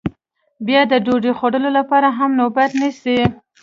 بیا 0.67 0.81
د 0.91 0.93
ډوډۍ 1.05 1.31
خوړلو 1.37 1.69
لپاره 1.79 2.07
هم 2.17 2.29
نوبت 2.39 2.71
نیسي 2.81 3.19